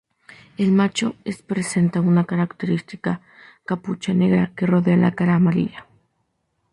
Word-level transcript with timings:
El 0.57 0.71
macho 0.71 1.13
es 1.25 1.43
presenta 1.43 2.01
una 2.01 2.25
característica 2.25 3.21
capucha 3.65 4.15
negra 4.15 4.51
que 4.55 4.65
rodea 4.65 4.97
la 4.97 5.11
cara 5.11 5.35
amarilla. 5.35 5.85